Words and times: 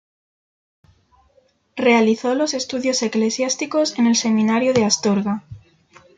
Realizó 1.75 2.33
los 2.33 2.55
estudios 2.55 3.03
eclesiásticos 3.03 3.99
en 3.99 4.07
el 4.07 4.15
seminario 4.15 4.73
de 4.73 4.83
Astorga. 4.83 5.43